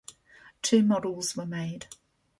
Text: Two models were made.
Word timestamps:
Two 0.63 0.81
models 0.81 1.37
were 1.37 1.45
made. 1.45 1.85